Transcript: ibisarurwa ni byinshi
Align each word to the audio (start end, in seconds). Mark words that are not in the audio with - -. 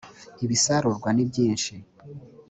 ibisarurwa 0.45 1.09
ni 1.15 1.23
byinshi 1.29 1.73